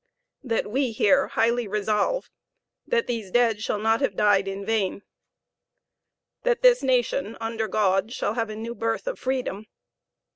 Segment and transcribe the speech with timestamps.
[0.43, 2.27] that we here highly resolve
[2.87, 5.03] that these dead shall not have died in vain...
[6.41, 9.67] that this nation, under God, shall have a new birth of freedom.